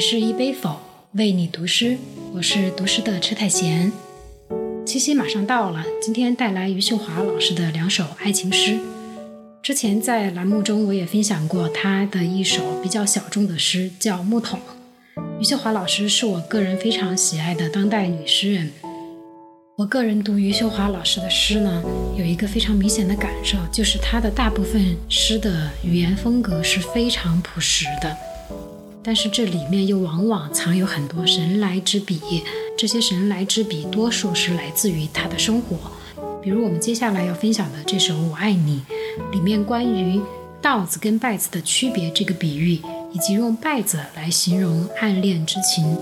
[0.00, 0.78] 是一杯否
[1.14, 1.98] 为你读诗，
[2.32, 3.90] 我是读诗的车太贤。
[4.86, 8.78] 七夕马上到了，今天带来余秀华老师的两首爱情诗。
[9.60, 14.60] 之前在栏目中我也分享过他的一首比较小众的诗，叫《木桶》。
[15.40, 18.70] 余秀华老师是我个人非常喜爱的当代女诗人。
[19.76, 21.82] 我个人读余秀华老师的诗呢，
[22.16, 28.16] 有一个非常明显的感受，就是她的大部分诗的语言风格是非常朴实的，
[29.08, 32.20] 但是这里面又往往藏有很多神来之笔。
[32.76, 35.78] 这些神来之笔，多数是来自于他的生活。
[36.42, 38.82] 比如我们接下来要分享的这首《我爱你》，
[39.32, 40.20] 里面关于
[40.60, 45.96] 稻子跟稗子的区别这个比喻，以及用稗子来形容暗恋之情，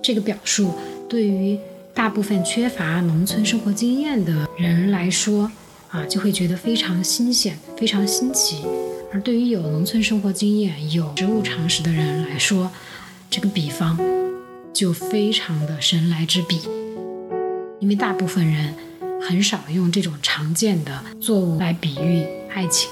[0.00, 0.70] 这个表述，
[1.08, 1.58] 对于
[1.92, 5.50] 大部分缺乏农村生活经验的人来说，
[5.90, 8.58] 啊，就会觉得非常新鲜、非常新奇；
[9.14, 12.68] 而对于有农村生活经验、有植物常识的人来说，
[13.30, 13.96] 这个比方
[14.72, 16.62] 就非常的神来之笔，
[17.78, 18.74] 因为大部分人。
[19.26, 22.90] 很少用这种常见的作物来比喻爱情，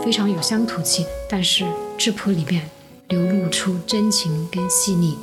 [0.00, 1.64] 非常有乡土气，但是
[1.96, 2.70] 质朴里面
[3.08, 5.18] 流露出真情跟细腻。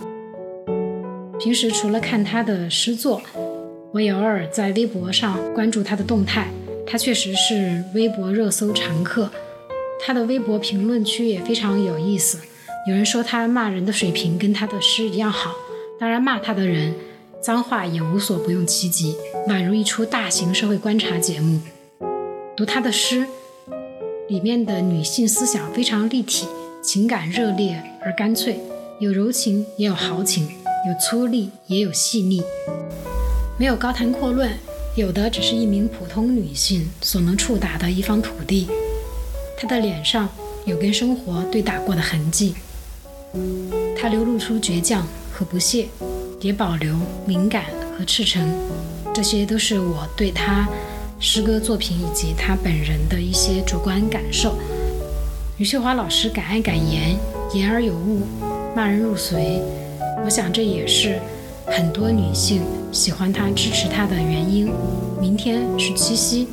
[1.40, 3.22] 平时除了看他的诗作，
[3.94, 6.50] 我也偶尔在微博上关注他的动态，
[6.86, 9.32] 他确实是微博热搜常客。
[10.06, 12.38] 他的微博评论区也非常有意思，
[12.88, 15.56] 有人说他骂人的水平跟他的诗一样好，
[16.00, 16.94] 当然骂他的人。
[17.42, 19.16] 脏话也无所不用其极，
[19.48, 21.60] 宛如一出大型社会观察节目。
[22.56, 23.26] 读他的诗，
[24.28, 26.48] 里面的女性思想非常立体，
[26.84, 28.60] 情感热烈而干脆，
[29.00, 30.48] 有柔情也有豪情，
[30.88, 32.44] 有粗粝也有细腻，
[33.60, 34.52] 没有高谈阔论，
[34.96, 38.68] 有的只是一名普通女性所能触达的一方土地。
[39.58, 40.30] 她的脸上
[40.66, 42.56] 有跟生活对打过的痕迹，
[43.98, 45.88] 她流露出倔强和不屑。
[46.42, 46.96] 也保留
[47.26, 47.64] 敏感
[47.98, 48.48] 和赤诚，
[49.12, 50.68] 这些都是我对他
[51.20, 54.56] 诗歌作品以及他本人的一些主观感受。
[55.58, 57.18] 余秀华老师敢爱敢言，
[57.52, 58.22] 言而有物，
[58.76, 59.60] 骂人入髓。
[60.24, 61.20] 我想这也是
[61.66, 62.62] 很多女性
[62.92, 64.72] 喜欢他、支持他的原因。
[65.20, 66.48] 明天是七夕，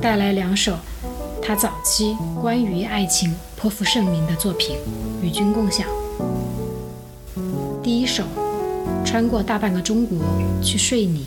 [0.00, 0.78] 带来两首
[1.46, 4.78] 他早期关于爱情颇负盛名的作品，
[5.20, 5.86] 与君共享。
[7.82, 8.24] 第一首。
[9.04, 10.18] 穿过大半个中国
[10.60, 11.26] 去睡你，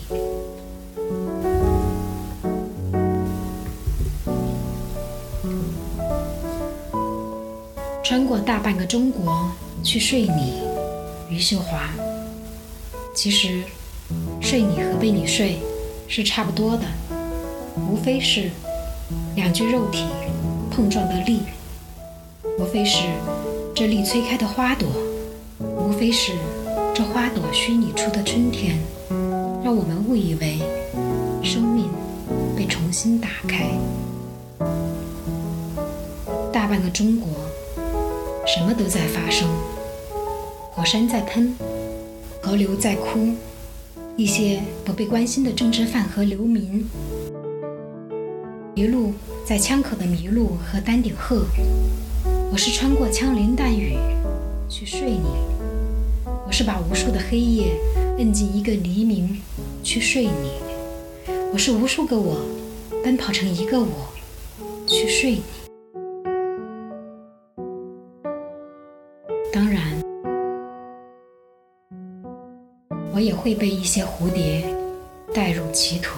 [8.02, 9.50] 穿过大半个中国
[9.82, 10.60] 去睡你，
[11.30, 11.88] 余秀华。
[13.14, 13.62] 其实，
[14.40, 15.60] 睡你和被你睡
[16.08, 16.82] 是差不多的，
[17.90, 18.50] 无非是
[19.34, 20.04] 两具肉体
[20.70, 21.40] 碰撞的力，
[22.58, 23.04] 无非是
[23.74, 24.88] 这力催开的花朵，
[25.60, 26.32] 无非是。
[26.94, 28.76] 这花朵虚拟出的春天，
[29.62, 30.58] 让我们误以为
[31.44, 31.88] 生命
[32.56, 33.68] 被重新打开。
[36.52, 37.28] 大半个中国，
[38.44, 39.48] 什么都在发生：
[40.72, 41.54] 火山在喷，
[42.42, 43.28] 河流在哭，
[44.16, 46.84] 一些不被关心的政治犯和流民，
[48.78, 49.12] 一路
[49.44, 51.44] 在枪口的麋鹿和丹顶鹤。
[52.52, 53.98] 我是穿过枪林弹雨
[54.68, 55.26] 去睡你。
[56.46, 57.72] 我是把无数的黑夜
[58.18, 59.36] 摁进一个黎明
[59.82, 60.52] 去睡你，
[61.52, 62.40] 我是无数个我
[63.02, 64.12] 奔跑成一个我
[64.86, 65.42] 去睡你。
[69.52, 69.82] 当然，
[73.12, 74.64] 我也会被一些蝴蝶
[75.34, 76.16] 带入歧途，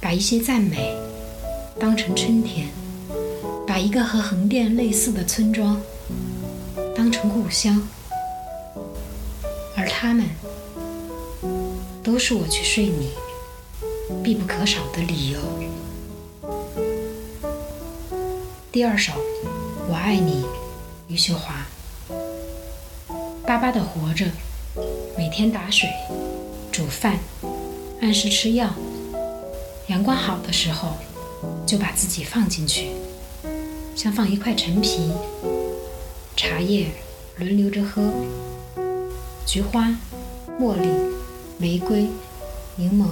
[0.00, 0.92] 把一些赞美
[1.78, 2.68] 当成春天，
[3.66, 5.80] 把一个和横店类似的村庄
[6.96, 7.80] 当成故乡。
[9.76, 10.26] 而他们
[12.02, 13.12] 都是我去睡你
[14.22, 15.38] 必不可少的理由。
[18.70, 19.12] 第二首，
[19.88, 20.44] 我爱你，
[21.08, 21.66] 余秀华。
[23.46, 24.26] 巴巴的活着，
[25.16, 25.88] 每天打水、
[26.70, 27.18] 煮饭，
[28.00, 28.68] 按时吃药。
[29.88, 30.94] 阳光好的时候，
[31.70, 32.88] 就把自己放进去，
[33.94, 35.12] 像放一块陈皮。
[36.36, 36.88] 茶叶
[37.36, 38.02] 轮流着喝。
[39.46, 39.96] 菊花、
[40.58, 40.88] 茉莉、
[41.58, 42.08] 玫瑰、
[42.74, 43.06] 柠檬，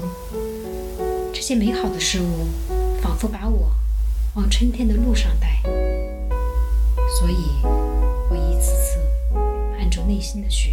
[1.33, 2.49] 这些美好的事物，
[3.01, 3.71] 仿佛把我
[4.35, 5.61] 往春天的路上带。
[7.17, 8.99] 所以，我一次次
[9.79, 10.73] 按住内心的雪，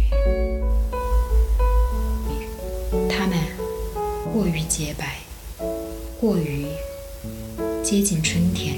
[3.08, 3.38] 它们
[4.32, 5.20] 过于洁白，
[6.20, 6.66] 过于
[7.88, 8.74] 接近春天。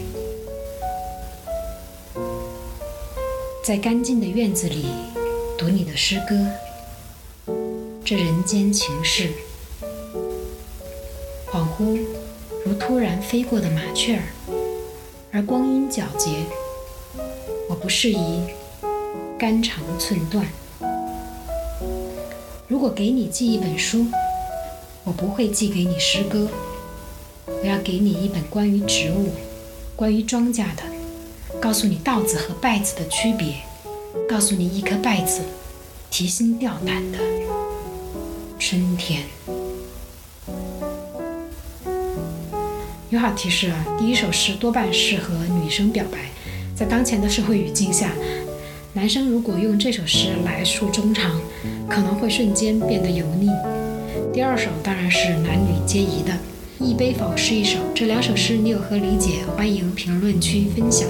[3.64, 4.84] 在干净的院子里
[5.56, 6.37] 读你的诗歌。
[8.05, 9.31] 这人间情事，
[11.50, 11.99] 恍惚
[12.66, 14.25] 如突然飞过的麻雀儿，
[15.32, 16.44] 而光阴皎洁。
[17.70, 18.43] 我不适宜
[19.38, 20.46] 肝肠寸断。
[22.66, 24.04] 如果给你寄一本书，
[25.02, 26.46] 我不会寄给你诗歌，
[27.62, 29.30] 我要给你一本关于植物、
[29.96, 30.82] 关于庄稼的，
[31.60, 33.54] 告诉你稻子和稗子的区别，
[34.28, 35.40] 告诉你一颗稗子
[36.10, 37.18] 提心吊胆的
[38.58, 39.22] 春天。
[43.10, 46.18] 友好提示啊，第一首诗多半适合女生表白。
[46.76, 48.12] 在当前的社会语境下，
[48.92, 51.40] 男生如果用这首诗来诉衷肠，
[51.88, 53.48] 可能会瞬间变得油腻。
[54.32, 56.32] 第二首当然是男女皆宜的，
[56.80, 57.78] 《一杯否诗一首》。
[57.94, 59.44] 这两首诗你有何理解？
[59.56, 61.08] 欢迎评论区分享。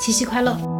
[0.00, 0.75] 七夕快乐！